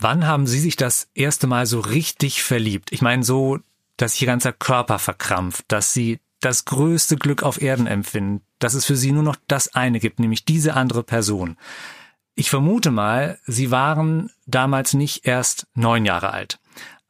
[0.00, 2.92] Wann haben Sie sich das erste Mal so richtig verliebt?
[2.92, 3.58] Ich meine, so,
[3.96, 8.84] dass Ihr ganzer Körper verkrampft, dass Sie das größte Glück auf Erden empfinden, dass es
[8.84, 11.56] für Sie nur noch das eine gibt, nämlich diese andere Person.
[12.36, 16.60] Ich vermute mal, Sie waren damals nicht erst neun Jahre alt.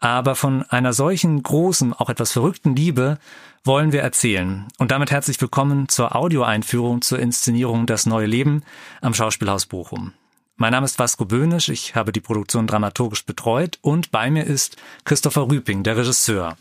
[0.00, 3.18] Aber von einer solchen großen, auch etwas verrückten Liebe
[3.64, 4.66] wollen wir erzählen.
[4.78, 8.62] Und damit herzlich willkommen zur Audioeinführung zur Inszenierung Das neue Leben
[9.02, 10.14] am Schauspielhaus Bochum.
[10.60, 14.76] Mein Name ist Vasco Böhnisch, ich habe die Produktion dramaturgisch betreut und bei mir ist
[15.04, 16.56] Christopher Rüping, der Regisseur.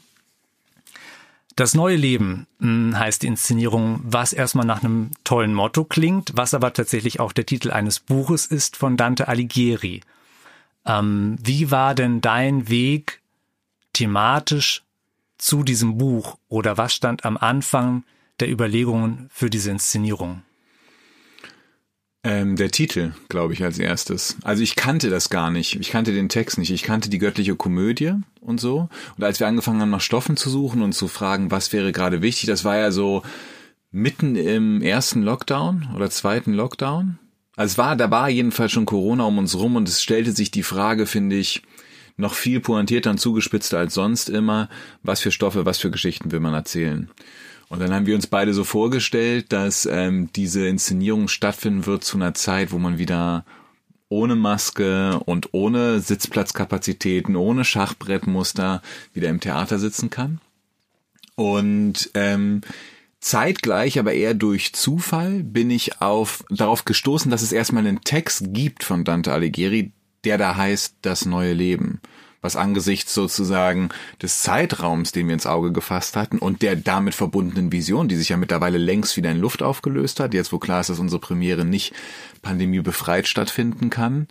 [1.55, 6.53] Das neue Leben hm, heißt die Inszenierung, was erstmal nach einem tollen Motto klingt, was
[6.53, 10.01] aber tatsächlich auch der Titel eines Buches ist von Dante Alighieri.
[10.85, 13.23] Ähm, wie war denn dein Weg
[13.93, 14.83] thematisch
[15.39, 18.03] zu diesem Buch oder was stand am Anfang
[18.39, 20.43] der Überlegungen für diese Inszenierung?
[22.27, 24.35] Ähm, der Titel, glaube ich, als erstes.
[24.43, 25.79] Also ich kannte das gar nicht.
[25.79, 26.71] Ich kannte den Text nicht.
[26.71, 28.89] Ich kannte die göttliche Komödie und so.
[29.15, 32.21] Und als wir angefangen haben, nach Stoffen zu suchen und zu fragen, was wäre gerade
[32.21, 33.23] wichtig, das war ja so
[33.91, 37.17] mitten im ersten Lockdown oder zweiten Lockdown.
[37.55, 40.51] Also es war, da war jedenfalls schon Corona um uns rum und es stellte sich
[40.51, 41.61] die Frage, finde ich,
[42.17, 44.67] noch viel pointierter und zugespitzter als sonst immer,
[45.01, 47.09] was für Stoffe, was für Geschichten will man erzählen.
[47.69, 52.17] Und dann haben wir uns beide so vorgestellt, dass ähm, diese Inszenierung stattfinden wird zu
[52.17, 53.45] einer Zeit, wo man wieder
[54.09, 58.81] ohne Maske und ohne Sitzplatzkapazitäten, ohne Schachbrettmuster
[59.13, 60.39] wieder im Theater sitzen kann.
[61.35, 62.61] Und ähm,
[63.19, 68.53] zeitgleich, aber eher durch Zufall, bin ich auf darauf gestoßen, dass es erstmal einen Text
[68.53, 69.91] gibt von Dante Alighieri,
[70.23, 71.99] der da heißt Das neue Leben
[72.41, 73.89] was angesichts sozusagen
[74.21, 78.29] des Zeitraums, den wir ins Auge gefasst hatten und der damit verbundenen Vision, die sich
[78.29, 81.65] ja mittlerweile längst wieder in Luft aufgelöst hat, jetzt wo klar ist, dass unsere Premiere
[81.65, 81.93] nicht
[82.41, 84.27] pandemiebefreit stattfinden kann,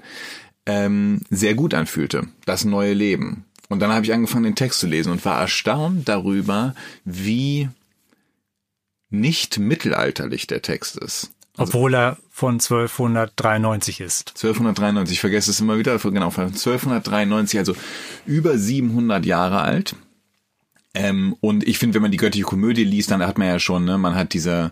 [0.67, 2.29] ähm, sehr gut anfühlte.
[2.45, 3.45] Das neue Leben.
[3.69, 7.69] Und dann habe ich angefangen, den Text zu lesen und war erstaunt darüber, wie
[9.11, 11.31] nicht mittelalterlich der Text ist.
[11.57, 14.31] Also, Obwohl er von 1293 ist.
[14.31, 17.75] 1293, ich vergesse es immer wieder, genau, von 1293, also
[18.27, 19.97] über 700 Jahre alt.
[20.93, 23.85] Ähm, und ich finde, wenn man die göttliche Komödie liest, dann hat man ja schon,
[23.85, 24.71] ne, man hat diese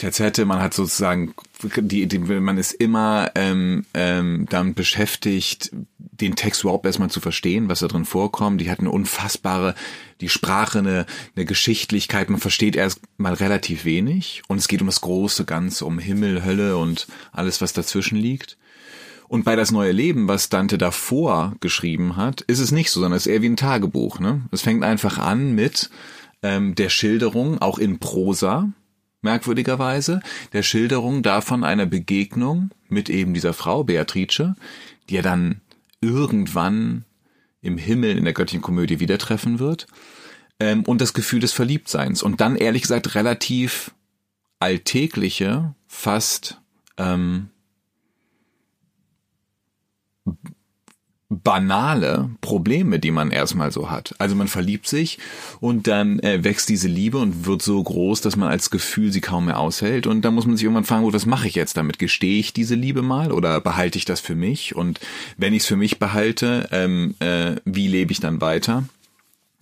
[0.00, 1.34] Terzette, man hat sozusagen,
[1.76, 7.68] die, die, man ist immer ähm, ähm, damit beschäftigt, den Text überhaupt erstmal zu verstehen,
[7.68, 8.62] was da drin vorkommt.
[8.62, 9.74] Die hat eine unfassbare,
[10.22, 11.04] die Sprache, eine,
[11.36, 12.30] eine Geschichtlichkeit.
[12.30, 16.46] Man versteht erst mal relativ wenig und es geht um das große Ganze, um Himmel,
[16.46, 18.56] Hölle und alles, was dazwischen liegt.
[19.28, 23.18] Und bei das neue Leben, was Dante davor geschrieben hat, ist es nicht so, sondern
[23.18, 24.18] es ist eher wie ein Tagebuch.
[24.18, 24.40] Ne?
[24.50, 25.90] Es fängt einfach an mit
[26.42, 28.72] ähm, der Schilderung, auch in Prosa,
[29.22, 30.20] merkwürdigerweise,
[30.52, 34.54] der Schilderung davon einer Begegnung mit eben dieser Frau Beatrice,
[35.08, 35.60] die er dann
[36.00, 37.04] irgendwann
[37.62, 39.86] im Himmel in der göttlichen Komödie wieder treffen wird.
[40.58, 42.22] Ähm, und das Gefühl des Verliebtseins.
[42.22, 43.92] Und dann ehrlich gesagt relativ
[44.58, 46.60] alltägliche, fast
[46.96, 47.48] ähm,
[51.30, 54.16] banale Probleme, die man erstmal so hat.
[54.18, 55.18] Also man verliebt sich
[55.60, 59.20] und dann äh, wächst diese Liebe und wird so groß, dass man als Gefühl sie
[59.20, 61.76] kaum mehr aushält und dann muss man sich irgendwann fragen, gut, was mache ich jetzt
[61.76, 62.00] damit?
[62.00, 64.74] Gestehe ich diese Liebe mal oder behalte ich das für mich?
[64.74, 64.98] Und
[65.36, 68.84] wenn ich es für mich behalte, ähm, äh, wie lebe ich dann weiter?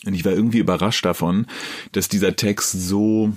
[0.06, 1.46] Und ich war irgendwie überrascht davon,
[1.92, 3.34] dass dieser Text so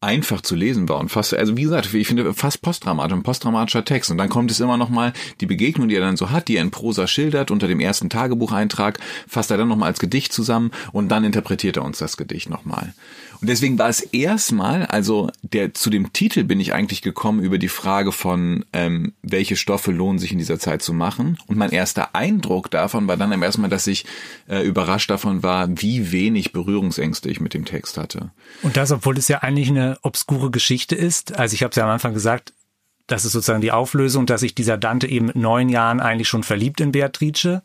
[0.00, 3.84] einfach zu lesen war und fast, also wie gesagt, ich finde fast postdramatisch, ein postdramatischer
[3.84, 4.10] Text.
[4.10, 6.56] Und dann kommt es immer noch mal die Begegnung, die er dann so hat, die
[6.56, 10.32] er in Prosa schildert, unter dem ersten Tagebucheintrag, fasst er dann noch mal als Gedicht
[10.32, 12.94] zusammen und dann interpretiert er uns das Gedicht noch mal.
[13.40, 17.58] Und deswegen war es erstmal, also der zu dem Titel bin ich eigentlich gekommen über
[17.58, 21.38] die Frage von, ähm, welche Stoffe lohnen sich in dieser Zeit zu machen.
[21.46, 24.06] Und mein erster Eindruck davon war dann erstmal, dass ich
[24.48, 28.30] äh, überrascht davon war, wie wenig Berührungsängste ich mit dem Text hatte.
[28.62, 31.36] Und das, obwohl es ja eigentlich eine obskure Geschichte ist.
[31.36, 32.52] Also ich habe es ja am Anfang gesagt,
[33.06, 36.42] das ist sozusagen die Auflösung, dass sich dieser Dante eben mit neun Jahren eigentlich schon
[36.42, 37.62] verliebt in Beatrice.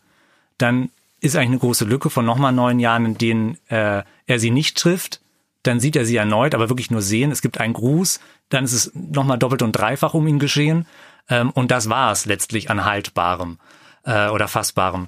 [0.58, 0.90] Dann
[1.20, 4.78] ist eigentlich eine große Lücke von nochmal neun Jahren, in denen äh, er sie nicht
[4.78, 5.20] trifft
[5.64, 7.32] dann sieht er sie erneut, aber wirklich nur sehen.
[7.32, 10.86] Es gibt einen Gruß, dann ist es nochmal doppelt und dreifach um ihn geschehen.
[11.30, 13.58] Ähm, und das war es letztlich an Haltbarem
[14.04, 15.08] äh, oder Fassbarem.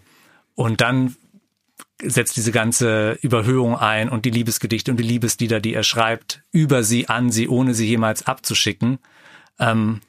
[0.55, 1.17] Und dann
[2.01, 6.83] setzt diese ganze Überhöhung ein und die Liebesgedichte und die Liebeslieder, die er schreibt, über
[6.83, 8.99] sie, an sie, ohne sie jemals abzuschicken.
[9.59, 10.01] Ähm,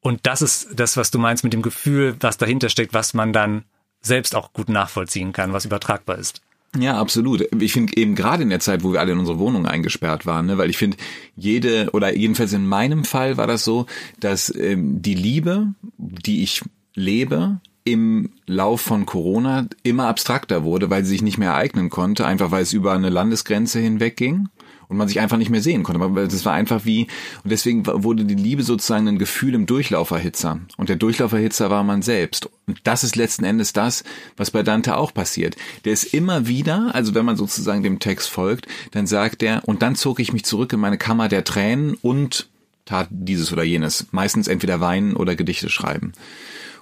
[0.00, 3.32] und das ist das, was du meinst mit dem Gefühl, was dahinter steckt, was man
[3.32, 3.64] dann
[4.00, 6.42] selbst auch gut nachvollziehen kann, was übertragbar ist.
[6.78, 7.46] Ja, absolut.
[7.60, 10.46] Ich finde eben gerade in der Zeit, wo wir alle in unsere Wohnung eingesperrt waren,
[10.46, 10.96] ne, weil ich finde,
[11.36, 13.86] jede, oder jedenfalls in meinem Fall war das so,
[14.20, 16.62] dass ähm, die Liebe, die ich
[16.94, 22.26] lebe, im Lauf von Corona immer abstrakter wurde, weil sie sich nicht mehr ereignen konnte,
[22.26, 24.48] einfach weil es über eine Landesgrenze hinweg ging
[24.92, 26.28] und man sich einfach nicht mehr sehen konnte.
[26.28, 27.08] Das war einfach wie,
[27.42, 30.60] und deswegen wurde die Liebe sozusagen ein Gefühl im Durchlauferhitzer.
[30.76, 32.48] Und der Durchlauferhitzer war man selbst.
[32.66, 34.04] Und das ist letzten Endes das,
[34.36, 35.56] was bei Dante auch passiert.
[35.84, 39.82] Der ist immer wieder, also wenn man sozusagen dem Text folgt, dann sagt er, und
[39.82, 42.48] dann zog ich mich zurück in meine Kammer der Tränen und
[42.84, 44.06] tat dieses oder jenes.
[44.10, 46.12] Meistens entweder weinen oder Gedichte schreiben.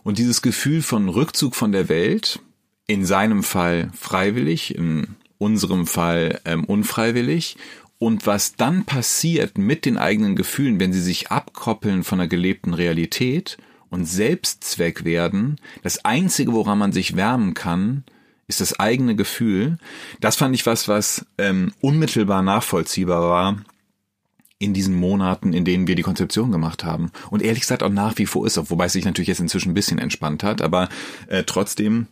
[0.03, 2.41] Und dieses Gefühl von Rückzug von der Welt,
[2.87, 7.57] in seinem Fall freiwillig, in unserem Fall ähm, unfreiwillig,
[7.99, 12.73] und was dann passiert mit den eigenen Gefühlen, wenn sie sich abkoppeln von der gelebten
[12.73, 13.59] Realität
[13.91, 18.05] und Selbstzweck werden, das Einzige, woran man sich wärmen kann,
[18.49, 19.77] ist das eigene Gefühl.
[20.19, 23.65] Das fand ich was, was ähm, unmittelbar nachvollziehbar war
[24.61, 27.11] in diesen Monaten, in denen wir die Konzeption gemacht haben.
[27.31, 29.75] Und ehrlich gesagt auch nach wie vor ist, wobei es sich natürlich jetzt inzwischen ein
[29.75, 30.91] bisschen entspannt hat, aber
[31.27, 32.07] äh, trotzdem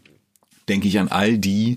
[0.68, 1.76] denke ich an all die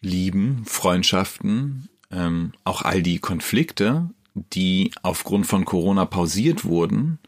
[0.00, 7.18] Lieben, Freundschaften, ähm, auch all die Konflikte, die aufgrund von Corona pausiert wurden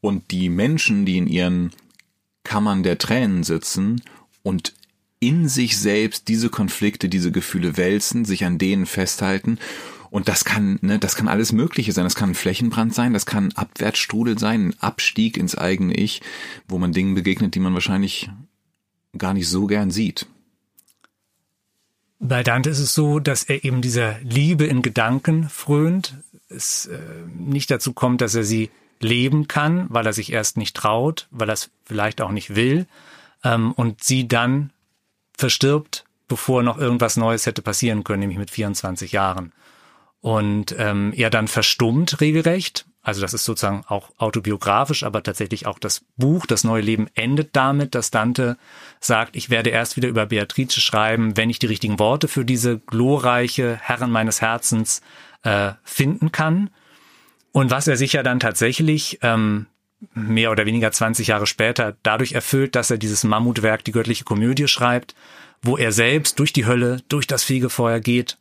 [0.00, 1.72] und die Menschen, die in ihren
[2.44, 4.00] Kammern der Tränen sitzen
[4.44, 4.74] und
[5.18, 9.58] in sich selbst diese Konflikte, diese Gefühle wälzen, sich an denen festhalten.
[10.10, 12.04] Und das kann, ne, das kann alles Mögliche sein.
[12.04, 16.20] Das kann ein Flächenbrand sein, das kann ein Abwärtsstrudel sein, ein Abstieg ins eigene Ich,
[16.68, 18.30] wo man Dingen begegnet, die man wahrscheinlich
[19.16, 20.26] gar nicht so gern sieht.
[22.18, 26.18] Bei Dante ist es so, dass er eben dieser Liebe in Gedanken frönt.
[26.48, 26.98] Es äh,
[27.34, 28.70] nicht dazu kommt, dass er sie
[29.00, 32.86] leben kann, weil er sich erst nicht traut, weil er es vielleicht auch nicht will
[33.42, 34.70] ähm, und sie dann
[35.36, 39.52] verstirbt, bevor noch irgendwas Neues hätte passieren können, nämlich mit 24 Jahren.
[40.20, 45.78] Und ähm, er dann verstummt regelrecht also das ist sozusagen auch autobiografisch, aber tatsächlich auch
[45.78, 48.58] das Buch, das neue Leben endet damit, dass Dante
[49.00, 52.78] sagt, ich werde erst wieder über Beatrice schreiben, wenn ich die richtigen Worte für diese
[52.78, 55.00] glorreiche Herrin meines Herzens
[55.44, 56.68] äh, finden kann.
[57.52, 59.66] Und was er sich ja dann tatsächlich ähm,
[60.12, 64.68] mehr oder weniger 20 Jahre später dadurch erfüllt, dass er dieses Mammutwerk, die göttliche Komödie
[64.68, 65.14] schreibt,
[65.62, 68.36] wo er selbst durch die Hölle, durch das Fegefeuer geht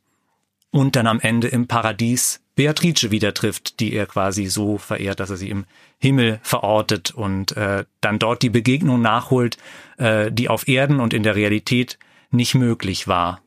[0.71, 5.29] und dann am Ende im Paradies Beatrice wieder trifft, die er quasi so verehrt, dass
[5.29, 5.65] er sie im
[5.97, 9.57] Himmel verortet und äh, dann dort die Begegnung nachholt,
[9.97, 11.97] äh, die auf Erden und in der Realität
[12.31, 13.41] nicht möglich war.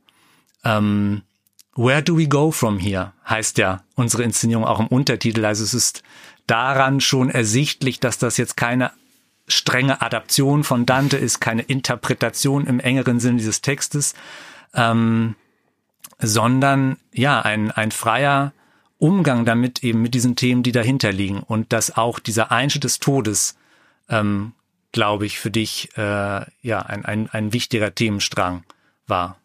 [0.65, 1.23] Ähm,
[1.75, 3.13] Where do we go from here?
[3.29, 5.45] heißt ja unsere Inszenierung auch im Untertitel.
[5.45, 6.03] Also es ist
[6.47, 8.93] daran schon ersichtlich, dass das jetzt keine
[9.49, 14.15] strenge Adaption von Dante ist, keine Interpretation im engeren Sinn dieses Textes,
[14.75, 15.35] ähm,
[16.23, 18.53] sondern ja ein, ein freier
[18.99, 23.01] Umgang damit eben mit diesen Themen, die dahinter liegen und dass auch dieser Einschnitt des
[23.01, 23.57] Todes,
[24.09, 24.53] ähm,
[24.93, 26.01] glaube ich, für dich äh,
[26.63, 28.63] ja ein, ein, ein wichtiger Themenstrang
[29.07, 29.39] war.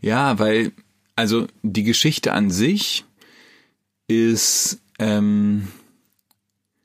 [0.00, 0.72] Ja, weil
[1.14, 3.04] also die Geschichte an sich
[4.08, 5.68] ist ähm,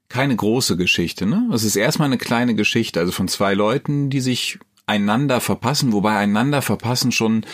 [0.09, 1.25] keine große Geschichte.
[1.25, 1.49] Ne?
[1.53, 6.15] Es ist erstmal eine kleine Geschichte, also von zwei Leuten, die sich einander verpassen, wobei
[6.17, 7.45] einander verpassen schon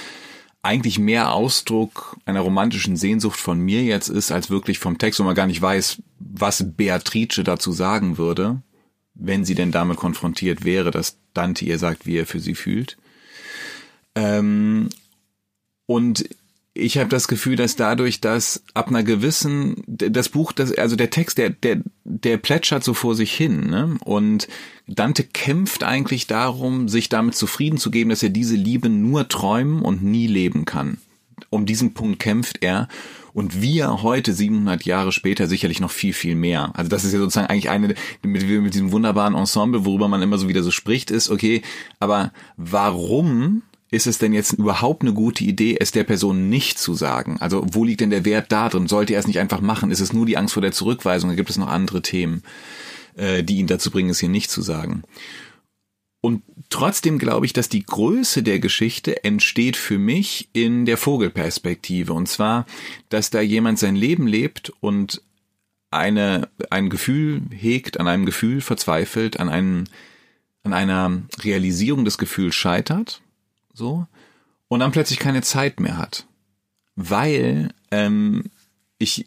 [0.63, 5.23] eigentlich mehr Ausdruck einer romantischen Sehnsucht von mir jetzt ist, als wirklich vom Text, wo
[5.23, 8.61] man gar nicht weiß, was Beatrice dazu sagen würde,
[9.15, 12.97] wenn sie denn damit konfrontiert wäre, dass Dante ihr sagt, wie er für sie fühlt.
[14.15, 14.89] Ähm,
[15.87, 16.29] und
[16.73, 21.09] ich habe das Gefühl, dass dadurch, dass ab einer gewissen, das Buch, das, also der
[21.09, 23.97] Text, der, der, der plätschert so vor sich hin, ne?
[24.05, 24.47] Und
[24.87, 29.81] Dante kämpft eigentlich darum, sich damit zufrieden zu geben, dass er diese Liebe nur träumen
[29.81, 30.97] und nie leben kann.
[31.49, 32.87] Um diesen Punkt kämpft er.
[33.33, 36.71] Und wir heute, 700 Jahre später, sicherlich noch viel, viel mehr.
[36.75, 40.37] Also das ist ja sozusagen eigentlich eine, mit, mit diesem wunderbaren Ensemble, worüber man immer
[40.37, 41.61] so wieder so spricht, ist, okay,
[41.99, 46.93] aber warum ist es denn jetzt überhaupt eine gute Idee, es der Person nicht zu
[46.93, 47.37] sagen?
[47.41, 48.87] Also wo liegt denn der Wert da drin?
[48.87, 49.91] Sollte er es nicht einfach machen?
[49.91, 51.29] Ist es nur die Angst vor der Zurückweisung?
[51.29, 52.41] Da gibt es noch andere Themen,
[53.15, 55.03] äh, die ihn dazu bringen, es hier nicht zu sagen.
[56.21, 62.13] Und trotzdem glaube ich, dass die Größe der Geschichte entsteht für mich in der Vogelperspektive.
[62.13, 62.65] Und zwar,
[63.09, 65.21] dass da jemand sein Leben lebt und
[65.89, 69.83] eine, ein Gefühl hegt, an einem Gefühl verzweifelt, an einem,
[70.63, 73.21] an einer Realisierung des Gefühls scheitert
[73.73, 74.07] so,
[74.67, 76.27] und dann plötzlich keine Zeit mehr hat.
[76.95, 78.45] Weil ähm,
[78.97, 79.25] ich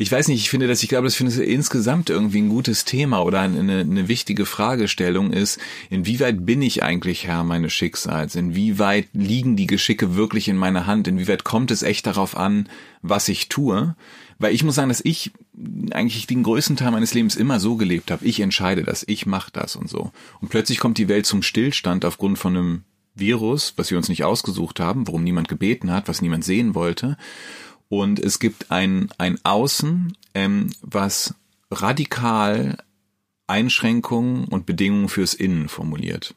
[0.00, 2.84] ich weiß nicht, ich finde, dass ich glaube, das finde ich insgesamt irgendwie ein gutes
[2.84, 5.58] Thema oder eine, eine wichtige Fragestellung ist,
[5.90, 8.36] inwieweit bin ich eigentlich Herr meines Schicksals?
[8.36, 11.08] Inwieweit liegen die Geschicke wirklich in meiner Hand?
[11.08, 12.68] Inwieweit kommt es echt darauf an,
[13.02, 13.96] was ich tue?
[14.38, 15.32] Weil ich muss sagen, dass ich
[15.90, 18.24] eigentlich den größten Teil meines Lebens immer so gelebt habe.
[18.24, 20.12] Ich entscheide das, ich mache das und so.
[20.40, 22.84] Und plötzlich kommt die Welt zum Stillstand aufgrund von einem
[23.18, 27.16] Virus, was wir uns nicht ausgesucht haben, worum niemand gebeten hat, was niemand sehen wollte.
[27.88, 31.34] Und es gibt ein, ein Außen, ähm, was
[31.70, 32.78] radikal
[33.46, 36.34] Einschränkungen und Bedingungen fürs Innen formuliert.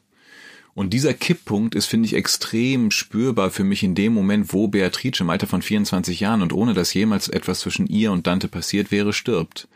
[0.74, 5.20] Und dieser Kipppunkt ist, finde ich, extrem spürbar für mich in dem Moment, wo Beatrice
[5.22, 8.90] im Alter von 24 Jahren und ohne dass jemals etwas zwischen ihr und Dante passiert
[8.90, 9.68] wäre, stirbt.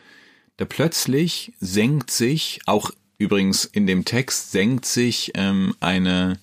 [0.57, 6.39] Da plötzlich senkt sich, auch übrigens in dem Text, senkt sich ähm, eine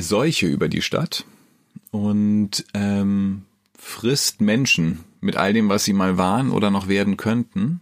[0.00, 1.24] Seuche über die Stadt
[1.90, 3.42] und ähm,
[3.78, 7.80] frisst Menschen mit all dem, was sie mal waren oder noch werden könnten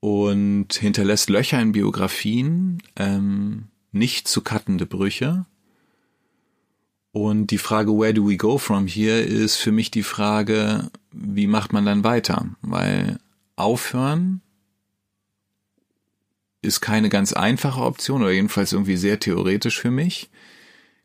[0.00, 5.46] und hinterlässt Löcher in Biografien, ähm, nicht zu cuttende Brüche.
[7.12, 11.46] Und die Frage, where do we go from here, ist für mich die Frage, wie
[11.46, 12.48] macht man dann weiter?
[12.60, 13.18] Weil
[13.56, 14.42] aufhören
[16.60, 20.28] ist keine ganz einfache Option oder jedenfalls irgendwie sehr theoretisch für mich.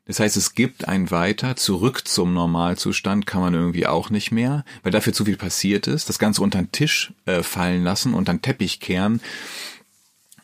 [0.09, 4.65] Das heißt, es gibt ein Weiter, zurück zum Normalzustand kann man irgendwie auch nicht mehr,
[4.81, 6.09] weil dafür zu viel passiert ist.
[6.09, 9.21] Das Ganze unter den Tisch äh, fallen lassen, unter den Teppich kehren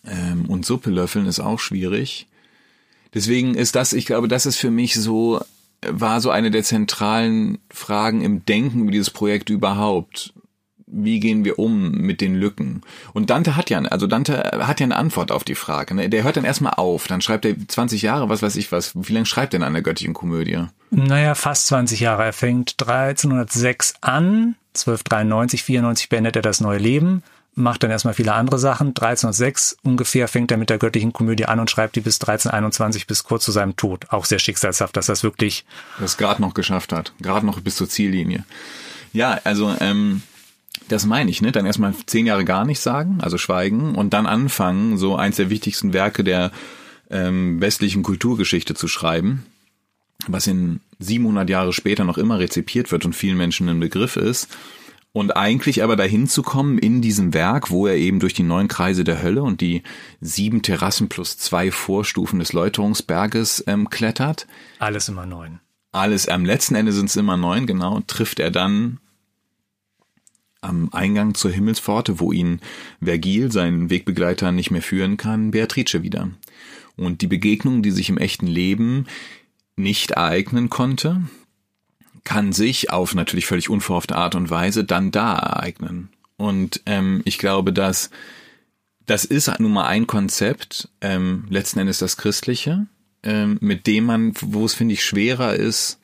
[0.05, 2.27] ähm, und Suppe löffeln ist auch schwierig.
[3.15, 5.43] Deswegen ist das, ich glaube, das ist für mich so,
[5.81, 10.31] war so eine der zentralen Fragen im Denken über dieses Projekt überhaupt
[10.87, 12.81] wie gehen wir um mit den Lücken?
[13.13, 15.95] Und Dante hat ja, also Dante hat ja eine Antwort auf die Frage.
[15.95, 16.09] Ne?
[16.09, 18.91] Der hört dann erstmal auf, dann schreibt er 20 Jahre, was weiß ich was.
[18.95, 20.65] Wie lange schreibt er denn an der göttlichen Komödie?
[20.91, 22.25] Naja, fast 20 Jahre.
[22.25, 27.23] Er fängt 1306 an, 1293, 94 beendet er das neue Leben,
[27.55, 28.89] macht dann erstmal viele andere Sachen.
[28.89, 33.23] 1306 ungefähr fängt er mit der göttlichen Komödie an und schreibt die bis 1321 bis
[33.23, 34.11] kurz zu seinem Tod.
[34.11, 35.65] Auch sehr schicksalshaft, dass das wirklich
[35.99, 38.45] das gerade noch geschafft hat, gerade noch bis zur Ziellinie.
[39.13, 40.21] Ja, also ähm,
[40.87, 41.51] das meine ich, ne?
[41.51, 45.49] Dann erstmal zehn Jahre gar nichts sagen, also schweigen und dann anfangen, so eins der
[45.49, 46.51] wichtigsten Werke der
[47.09, 49.45] ähm, westlichen Kulturgeschichte zu schreiben,
[50.27, 54.49] was in 700 Jahre später noch immer rezipiert wird und vielen Menschen ein Begriff ist.
[55.11, 58.67] Und eigentlich aber dahin zu kommen in diesem Werk, wo er eben durch die neun
[58.67, 59.81] Kreise der Hölle und die
[60.19, 64.45] sieben Terrassen plus zwei Vorstufen des Läuterungsberges ähm, klettert.
[64.77, 65.61] Alles immer neun.
[65.93, 68.99] Alles, am letzten Ende sind es immer neun, genau, trifft er dann
[70.65, 72.59] am Eingang zur Himmelspforte, wo ihn
[73.03, 76.29] Vergil, sein Wegbegleiter, nicht mehr führen kann, Beatrice wieder.
[76.97, 79.05] Und die Begegnung, die sich im echten Leben
[79.75, 81.21] nicht ereignen konnte,
[82.23, 86.09] kann sich auf natürlich völlig unverhoffte Art und Weise dann da ereignen.
[86.37, 88.09] Und ähm, ich glaube, dass
[89.05, 92.87] das ist nun mal ein Konzept, ähm, letzten Endes das Christliche,
[93.23, 95.99] ähm, mit dem man, wo es finde ich schwerer ist,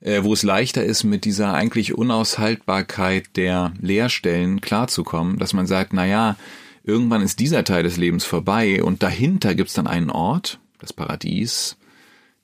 [0.00, 6.06] wo es leichter ist, mit dieser eigentlich Unaushaltbarkeit der Leerstellen klarzukommen, dass man sagt, na
[6.06, 6.36] ja,
[6.84, 11.76] irgendwann ist dieser Teil des Lebens vorbei und dahinter gibt's dann einen Ort, das Paradies,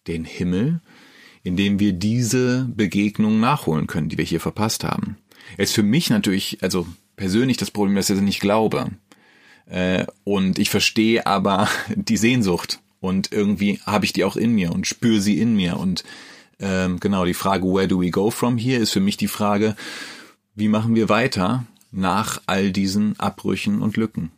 [0.06, 0.80] den Himmel,
[1.42, 5.16] in dem wir diese Begegnung nachholen können, die wir hier verpasst haben.
[5.56, 6.86] Es ist für mich natürlich, also
[7.16, 8.90] persönlich das Problem, dass ich das nicht glaube.
[9.66, 14.72] Äh, und ich verstehe aber die Sehnsucht und irgendwie habe ich die auch in mir
[14.72, 16.04] und spüre sie in mir und
[16.58, 19.76] ähm, genau, die Frage, where do we go from here, ist für mich die Frage,
[20.54, 24.30] wie machen wir weiter nach all diesen Abbrüchen und Lücken?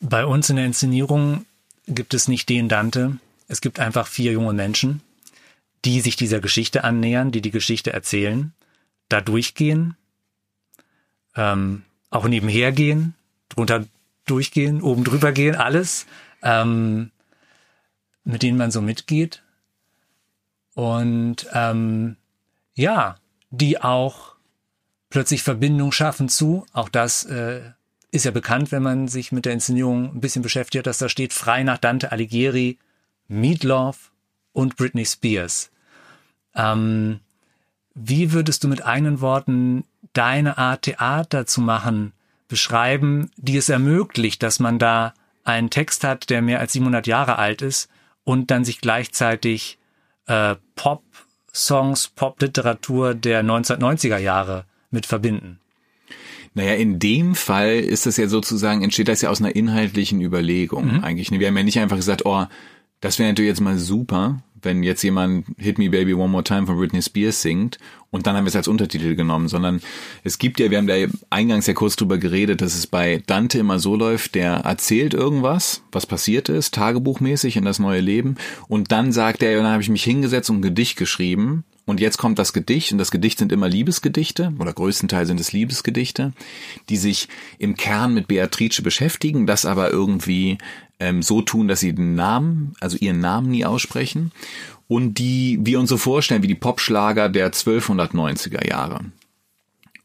[0.00, 1.44] Bei uns in der Inszenierung
[1.86, 3.18] gibt es nicht den Dante.
[3.48, 5.00] Es gibt einfach vier junge Menschen,
[5.84, 8.52] die sich dieser Geschichte annähern, die die Geschichte erzählen,
[9.08, 9.96] da durchgehen,
[11.34, 13.14] ähm, auch nebenher gehen,
[13.48, 13.86] drunter
[14.26, 16.06] durchgehen, oben drüber gehen, alles,
[16.42, 17.10] ähm,
[18.24, 19.42] mit denen man so mitgeht
[20.74, 22.16] und ähm,
[22.74, 23.16] ja,
[23.50, 24.36] die auch
[25.10, 27.60] plötzlich Verbindung schaffen zu, auch das äh,
[28.10, 31.32] ist ja bekannt, wenn man sich mit der Inszenierung ein bisschen beschäftigt, dass da steht
[31.32, 32.78] frei nach Dante Alighieri,
[33.28, 34.10] Meatloaf
[34.52, 35.70] und Britney Spears.
[36.54, 37.20] Ähm,
[37.94, 42.12] wie würdest du mit eigenen Worten deine Art Theater zu machen
[42.48, 45.14] beschreiben, die es ermöglicht, dass man da
[45.44, 47.88] einen Text hat, der mehr als 700 Jahre alt ist
[48.24, 49.78] und dann sich gleichzeitig
[50.26, 55.58] äh, Pop-Songs, Pop-Literatur der 1990er Jahre mit verbinden.
[56.54, 60.96] Naja, in dem Fall ist das ja sozusagen, entsteht das ja aus einer inhaltlichen Überlegung
[60.96, 61.04] mhm.
[61.04, 61.30] eigentlich.
[61.30, 62.44] Wir haben ja nicht einfach gesagt, oh,
[63.00, 66.66] das wäre natürlich jetzt mal super, wenn jetzt jemand Hit Me Baby One More Time
[66.66, 67.78] von Britney Spears singt
[68.10, 69.80] und dann haben wir es als Untertitel genommen, sondern
[70.24, 70.94] es gibt ja, wir haben da
[71.30, 75.82] eingangs ja kurz drüber geredet, dass es bei Dante immer so läuft, der erzählt irgendwas,
[75.92, 78.36] was passiert ist, tagebuchmäßig in das neue Leben
[78.68, 82.00] und dann sagt er, ja, dann habe ich mich hingesetzt und ein Gedicht geschrieben und
[82.00, 86.32] jetzt kommt das Gedicht und das Gedicht sind immer Liebesgedichte oder größtenteils sind es Liebesgedichte,
[86.88, 90.58] die sich im Kern mit Beatrice beschäftigen, das aber irgendwie
[91.00, 94.30] ähm, so tun, dass sie den Namen, also ihren Namen nie aussprechen
[94.86, 99.00] und die wir uns so vorstellen wie die Popschlager der 1290er Jahre.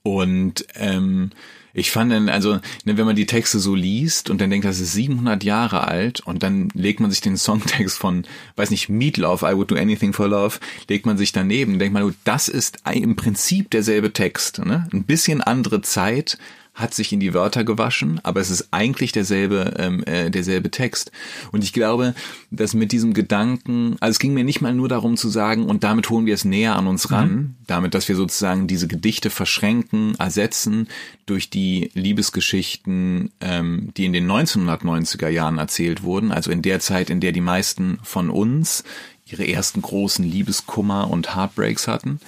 [0.02, 1.32] Und ähm,
[1.78, 2.54] ich fand dann, also,
[2.86, 6.22] ne, wenn man die Texte so liest und dann denkt, das ist 700 Jahre alt
[6.22, 10.12] und dann legt man sich den Songtext von, weiß nicht, Meatloaf, I Would Do Anything
[10.12, 10.58] for Love,
[10.90, 14.90] legt man sich daneben, denkt man, das ist im Prinzip derselbe Text, ne?
[14.92, 16.40] Ein bisschen andere Zeit,
[16.78, 21.12] hat sich in die Wörter gewaschen, aber es ist eigentlich derselbe, ähm, äh, derselbe Text.
[21.52, 22.14] Und ich glaube,
[22.52, 25.84] dass mit diesem Gedanken, also es ging mir nicht mal nur darum zu sagen, und
[25.84, 27.56] damit holen wir es näher an uns ran, mhm.
[27.66, 30.88] damit, dass wir sozusagen diese Gedichte verschränken, ersetzen
[31.26, 37.10] durch die Liebesgeschichten, ähm, die in den 1990er Jahren erzählt wurden, also in der Zeit,
[37.10, 38.84] in der die meisten von uns
[39.26, 42.20] ihre ersten großen Liebeskummer und Heartbreaks hatten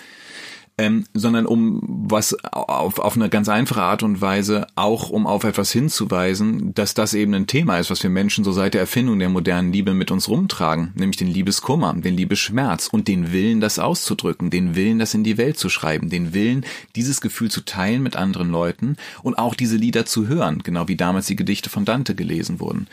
[0.79, 5.43] ähm, sondern um was auf, auf eine ganz einfache Art und Weise auch um auf
[5.43, 9.19] etwas hinzuweisen, dass das eben ein Thema ist, was wir Menschen so seit der Erfindung
[9.19, 13.77] der modernen Liebe mit uns rumtragen, nämlich den Liebeskummer, den Liebesschmerz und den Willen, das
[13.77, 18.01] auszudrücken, den Willen, das in die Welt zu schreiben, den Willen, dieses Gefühl zu teilen
[18.01, 21.83] mit anderen Leuten und auch diese Lieder zu hören, genau wie damals die Gedichte von
[21.83, 22.87] Dante gelesen wurden.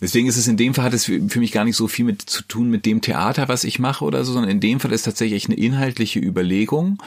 [0.00, 2.22] Deswegen ist es in dem Fall hat es für, mich gar nicht so viel mit
[2.22, 5.02] zu tun mit dem Theater, was ich mache oder so, sondern in dem Fall ist
[5.02, 6.98] tatsächlich eine inhaltliche Überlegung,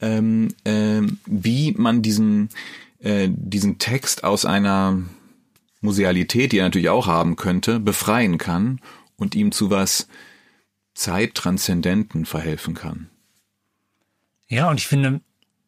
[0.00, 2.50] ähm, äh, wie man diesen,
[3.00, 5.02] äh, diesen Text aus einer
[5.80, 8.80] Musealität, die er natürlich auch haben könnte, befreien kann
[9.16, 10.08] und ihm zu was
[10.94, 13.08] Zeittranszendenten verhelfen kann.
[14.48, 15.20] Ja, und ich finde,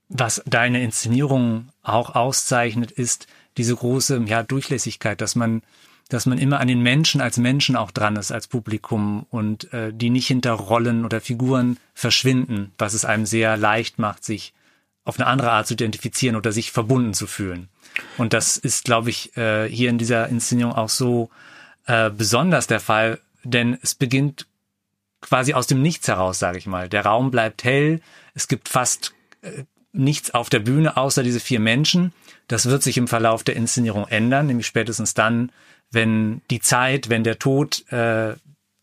[0.08, 5.62] was deine Inszenierung auch auszeichnet, ist diese große ja, Durchlässigkeit, dass man
[6.08, 9.92] dass man immer an den Menschen als Menschen auch dran ist, als Publikum und äh,
[9.92, 14.54] die nicht hinter Rollen oder Figuren verschwinden, was es einem sehr leicht macht, sich
[15.04, 17.68] auf eine andere Art zu identifizieren oder sich verbunden zu fühlen.
[18.16, 21.30] Und das ist, glaube ich, äh, hier in dieser Inszenierung auch so
[21.86, 24.46] äh, besonders der Fall, denn es beginnt
[25.20, 26.88] quasi aus dem Nichts heraus, sage ich mal.
[26.88, 28.00] Der Raum bleibt hell,
[28.34, 32.12] es gibt fast äh, nichts auf der Bühne außer diese vier Menschen.
[32.46, 35.50] Das wird sich im Verlauf der Inszenierung ändern, nämlich spätestens dann,
[35.90, 38.34] wenn die Zeit, wenn der Tod äh,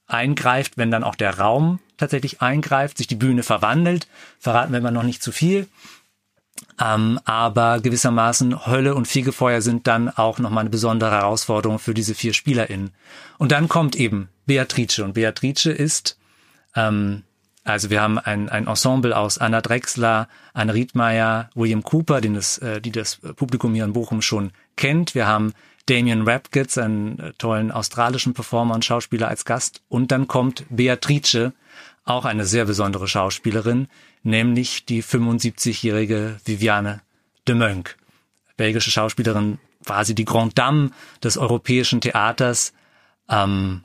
[0.08, 4.08] eingreift, wenn dann auch der Raum tatsächlich eingreift, sich die Bühne verwandelt,
[4.40, 5.68] verraten wir mal noch nicht zu viel.
[6.80, 12.16] Ähm, aber gewissermaßen Hölle und Fegefeuer sind dann auch nochmal eine besondere Herausforderung für diese
[12.16, 12.92] vier SpielerInnen.
[13.38, 15.04] Und dann kommt eben Beatrice.
[15.04, 16.18] Und Beatrice ist,
[16.76, 17.24] ähm,
[17.64, 22.58] also wir haben ein, ein Ensemble aus Anna Drexler, Anne Riedmeier, William Cooper, den das,
[22.60, 25.16] äh, die das Publikum hier in Bochum schon kennt.
[25.16, 25.54] Wir haben
[25.88, 29.82] Damien Rapkitz, einen äh, tollen australischen Performer und Schauspieler als Gast.
[29.88, 31.54] Und dann kommt Beatrice,
[32.04, 33.88] auch eine sehr besondere Schauspielerin,
[34.24, 37.02] nämlich die 75-jährige Viviane
[37.48, 37.98] de Mönck.
[38.58, 39.60] Belgische Schauspielerin,
[40.04, 40.92] sie die Grande Dame
[41.24, 42.74] des europäischen Theaters.
[43.30, 43.84] Ähm,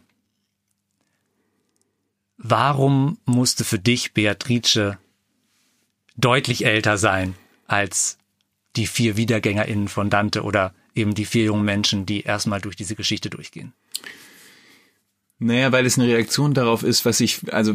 [2.36, 4.98] warum musste für dich Beatrice
[6.16, 7.34] deutlich älter sein
[7.66, 8.18] als
[8.76, 12.94] die vier WiedergängerInnen von Dante oder eben die vier jungen Menschen, die erstmal durch diese
[12.94, 13.72] Geschichte durchgehen.
[15.42, 17.72] Naja, weil es eine Reaktion darauf ist, was ich, also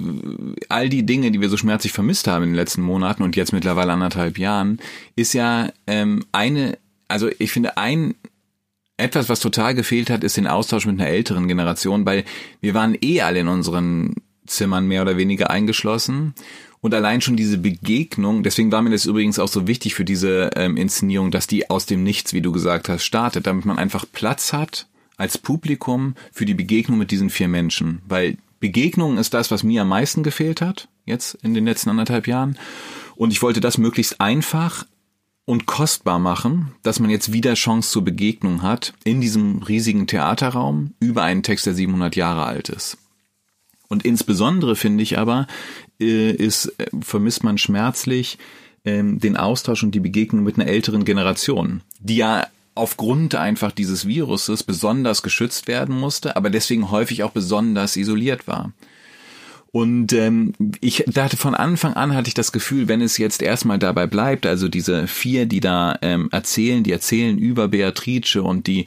[0.69, 3.53] all die Dinge, die wir so schmerzlich vermisst haben in den letzten Monaten und jetzt
[3.53, 4.79] mittlerweile anderthalb Jahren,
[5.15, 8.13] ist ja ähm, eine, also ich finde ein
[8.97, 12.23] etwas, was total gefehlt hat, ist den Austausch mit einer älteren Generation, weil
[12.61, 16.35] wir waren eh alle in unseren Zimmern mehr oder weniger eingeschlossen
[16.85, 20.51] und allein schon diese Begegnung, deswegen war mir das übrigens auch so wichtig für diese
[20.55, 24.05] ähm, Inszenierung, dass die aus dem Nichts, wie du gesagt hast, startet, damit man einfach
[24.13, 24.85] Platz hat
[25.17, 28.03] als Publikum für die Begegnung mit diesen vier Menschen.
[28.07, 32.27] Weil Begegnung ist das, was mir am meisten gefehlt hat, jetzt in den letzten anderthalb
[32.27, 32.55] Jahren.
[33.15, 34.85] Und ich wollte das möglichst einfach
[35.45, 40.93] und kostbar machen, dass man jetzt wieder Chance zur Begegnung hat in diesem riesigen Theaterraum
[40.99, 42.99] über einen Text, der 700 Jahre alt ist.
[43.87, 45.47] Und insbesondere finde ich aber,
[45.99, 48.37] äh, ist, äh, vermisst man schmerzlich
[48.85, 54.05] ähm, den Austausch und die Begegnung mit einer älteren Generation, die ja aufgrund einfach dieses
[54.05, 58.73] Viruses besonders geschützt werden musste, aber deswegen häufig auch besonders isoliert war.
[59.71, 63.77] Und ähm, ich dachte von Anfang an hatte ich das Gefühl, wenn es jetzt erstmal
[63.77, 68.85] dabei bleibt, also diese vier, die da ähm, erzählen, die erzählen über Beatrice und die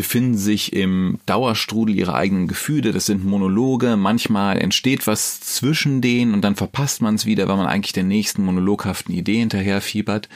[0.00, 2.92] befinden sich im Dauerstrudel ihrer eigenen Gefühle.
[2.92, 3.98] Das sind Monologe.
[3.98, 8.04] Manchmal entsteht was zwischen denen und dann verpasst man es wieder, weil man eigentlich der
[8.04, 10.30] nächsten monologhaften Idee hinterher fiebert.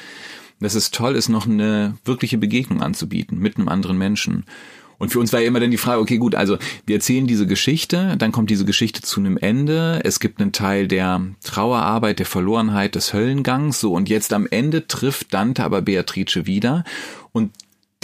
[0.60, 4.44] Dass es toll ist, noch eine wirkliche Begegnung anzubieten mit einem anderen Menschen.
[4.98, 7.46] Und für uns war ja immer dann die Frage, okay, gut, also wir erzählen diese
[7.46, 12.26] Geschichte, dann kommt diese Geschichte zu einem Ende, es gibt einen Teil der Trauerarbeit, der
[12.26, 16.84] Verlorenheit, des Höllengangs, so, und jetzt am Ende trifft Dante aber Beatrice wieder
[17.32, 17.50] und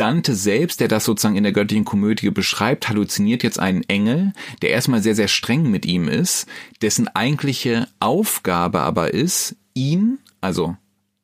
[0.01, 4.33] Dante selbst, der das sozusagen in der göttlichen Komödie beschreibt, halluziniert jetzt einen Engel,
[4.63, 6.47] der erstmal sehr, sehr streng mit ihm ist,
[6.81, 10.77] dessen eigentliche Aufgabe aber ist, ihn, also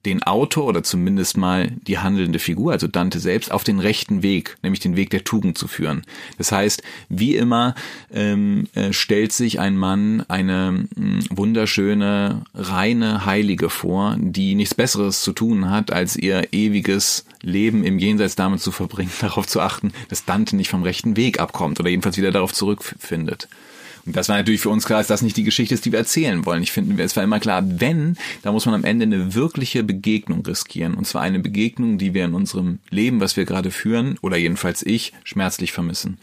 [0.07, 4.57] den Autor oder zumindest mal die handelnde Figur, also Dante selbst, auf den rechten Weg,
[4.63, 6.03] nämlich den Weg der Tugend zu führen.
[6.39, 7.75] Das heißt, wie immer
[8.13, 15.23] ähm, äh, stellt sich ein Mann eine mh, wunderschöne, reine Heilige vor, die nichts Besseres
[15.23, 19.93] zu tun hat, als ihr ewiges Leben im Jenseits damit zu verbringen, darauf zu achten,
[20.09, 23.49] dass Dante nicht vom rechten Weg abkommt oder jedenfalls wieder darauf zurückfindet.
[24.07, 25.99] Und das war natürlich für uns klar, dass das nicht die Geschichte ist, die wir
[25.99, 26.63] erzählen wollen.
[26.63, 30.47] Ich finde, es war immer klar, wenn, da muss man am Ende eine wirkliche Begegnung
[30.47, 30.95] riskieren.
[30.95, 34.85] Und zwar eine Begegnung, die wir in unserem Leben, was wir gerade führen, oder jedenfalls
[34.85, 36.19] ich, schmerzlich vermissen.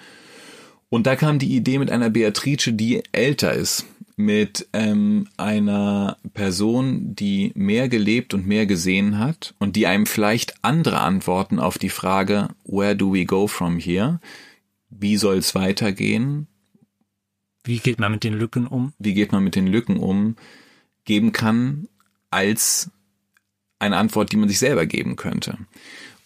[0.87, 7.15] Und da kam die Idee mit einer Beatrice, die älter ist, mit ähm, einer Person,
[7.15, 11.89] die mehr gelebt und mehr gesehen hat und die einem vielleicht andere Antworten auf die
[11.89, 14.19] Frage, where do we go from here?
[14.89, 16.47] Wie soll es weitergehen?
[17.63, 18.93] Wie geht man mit den Lücken um?
[18.99, 20.35] Wie geht man mit den Lücken um?
[21.05, 21.87] Geben kann
[22.29, 22.91] als
[23.79, 25.57] eine Antwort, die man sich selber geben könnte.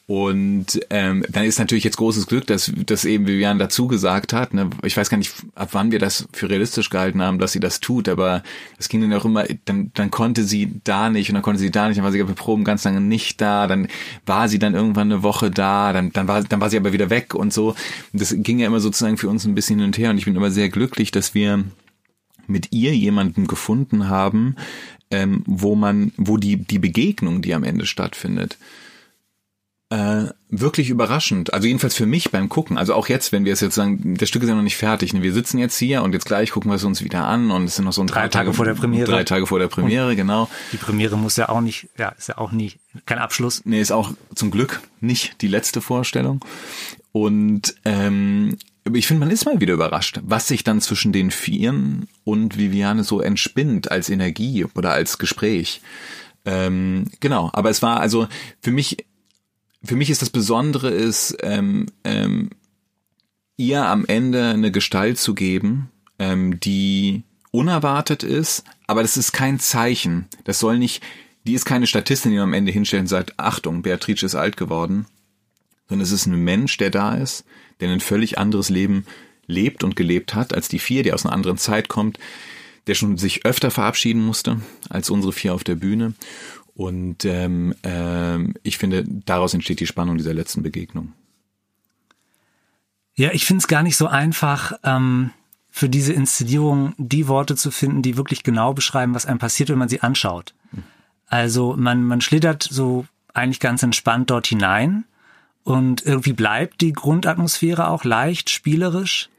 [0.10, 4.54] Und ähm, dann ist natürlich jetzt großes Glück, dass, dass eben Vivian dazu gesagt hat.
[4.54, 4.70] Ne?
[4.84, 7.82] Ich weiß gar nicht, ab wann wir das für realistisch gehalten haben, dass sie das
[7.82, 8.42] tut, aber
[8.80, 11.72] es ging dann auch immer, dann, dann konnte sie da nicht und dann konnte sie
[11.72, 13.90] da nicht, dann war sie bei Proben ganz lange nicht da, dann
[14.26, 17.10] war sie dann irgendwann eine Woche da, dann, dann, war, dann war sie aber wieder
[17.10, 17.76] weg und so.
[18.14, 20.26] Und das ging ja immer sozusagen für uns ein bisschen hin und her und ich
[20.26, 21.66] bin immer sehr glücklich, dass wir
[22.48, 24.56] mit ihr jemanden gefunden haben,
[25.12, 28.58] ähm, wo man, wo die, die Begegnung, die am Ende stattfindet,
[29.90, 31.54] äh, wirklich überraschend.
[31.54, 32.78] Also jedenfalls für mich beim Gucken.
[32.78, 35.14] Also auch jetzt, wenn wir es jetzt sagen, das Stück ist ja noch nicht fertig.
[35.14, 35.22] Ne?
[35.22, 37.76] Wir sitzen jetzt hier und jetzt gleich gucken wir es uns wieder an und es
[37.76, 39.10] sind noch so ein drei Tage, Tage vor der Premiere.
[39.10, 40.50] Drei Tage vor der Premiere, und genau.
[40.74, 42.74] Die Premiere muss ja auch nicht, ja, ist ja auch nie
[43.06, 43.62] kein Abschluss.
[43.66, 46.44] Nee, ist auch zum Glück nicht die letzte Vorstellung.
[47.14, 48.58] Und ähm,
[48.94, 53.04] ich finde, man ist mal wieder überrascht, was sich dann zwischen den Vieren und Viviane
[53.04, 55.82] so entspinnt als Energie oder als Gespräch.
[56.46, 58.28] Ähm, genau, aber es war also
[58.62, 59.07] für mich
[59.84, 62.50] für mich ist das Besondere ist, ähm, ähm,
[63.58, 69.60] ihr am Ende eine Gestalt zu geben, ähm, die unerwartet ist, aber das ist kein
[69.60, 70.28] Zeichen.
[70.44, 71.04] Das soll nicht,
[71.46, 74.58] die ist keine Statistin, die man am Ende hinstellt und sagt, Achtung, Beatrice ist alt
[74.58, 75.06] geworden,
[75.90, 77.46] sondern es ist ein Mensch, der da ist,
[77.80, 79.06] der ein völlig anderes Leben
[79.48, 82.20] lebt und gelebt hat als die vier, die aus einer anderen Zeit kommt,
[82.86, 86.14] der schon sich öfter verabschieden musste als unsere vier auf der Bühne
[86.78, 91.14] und ähm, ähm, ich finde, daraus entsteht die Spannung dieser letzten Begegnung.
[93.16, 95.32] Ja, ich finde es gar nicht so einfach, ähm,
[95.72, 99.80] für diese Inszenierung die Worte zu finden, die wirklich genau beschreiben, was einem passiert, wenn
[99.80, 100.54] man sie anschaut.
[101.26, 105.06] Also man, man schlittert so eigentlich ganz entspannt dort hinein
[105.64, 109.30] und irgendwie bleibt die Grundatmosphäre auch leicht spielerisch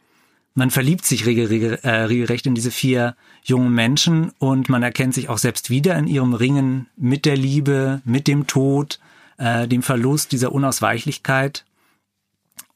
[0.58, 5.38] man verliebt sich äh, regelrecht in diese vier jungen Menschen und man erkennt sich auch
[5.38, 8.98] selbst wieder in ihrem Ringen mit der Liebe, mit dem Tod,
[9.36, 11.64] äh, dem Verlust dieser Unausweichlichkeit.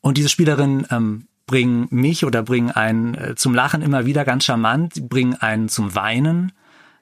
[0.00, 4.44] Und diese Spielerinnen ähm, bringen mich oder bringen einen äh, zum Lachen immer wieder ganz
[4.44, 6.52] charmant, bringen einen zum Weinen.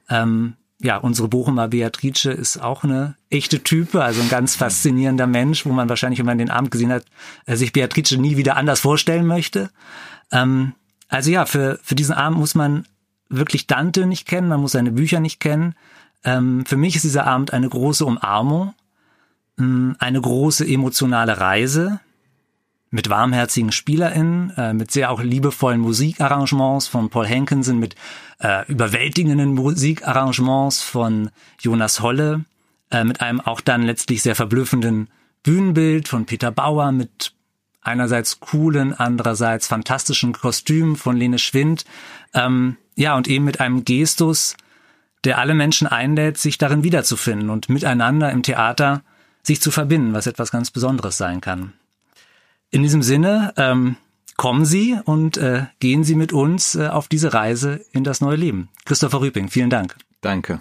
[0.09, 5.67] Ähm, ja, unsere Bochumer Beatrice ist auch eine echte Type, also ein ganz faszinierender Mensch,
[5.67, 7.05] wo man wahrscheinlich, wenn man den Abend gesehen hat,
[7.45, 9.69] äh, sich Beatrice nie wieder anders vorstellen möchte.
[10.33, 10.75] Ähm,
[11.09, 12.87] also ja, für, für diesen Abend muss man
[13.29, 15.75] wirklich Dante nicht kennen, man muss seine Bücher nicht kennen.
[16.25, 18.75] Ähm, für mich ist dieser Abend eine große Umarmung,
[19.59, 22.01] ähm, eine große emotionale Reise
[22.91, 27.95] mit warmherzigen SpielerInnen, äh, mit sehr auch liebevollen Musikarrangements von Paul Hankinson, mit
[28.41, 32.45] äh, überwältigenden Musikarrangements von Jonas Holle,
[32.91, 35.09] äh, mit einem auch dann letztlich sehr verblüffenden
[35.45, 37.33] Bühnenbild von Peter Bauer, mit
[37.83, 41.85] einerseits coolen, andererseits fantastischen Kostümen von Lene Schwind.
[42.35, 44.57] Ähm, ja, und eben mit einem Gestus,
[45.25, 49.03] der alle Menschen einlädt, sich darin wiederzufinden und miteinander im Theater
[49.43, 51.73] sich zu verbinden, was etwas ganz Besonderes sein kann.
[52.71, 53.97] In diesem Sinne, ähm,
[54.37, 58.37] kommen Sie und äh, gehen Sie mit uns äh, auf diese Reise in das neue
[58.37, 58.69] Leben.
[58.85, 59.97] Christopher Rüping, vielen Dank.
[60.21, 60.61] Danke.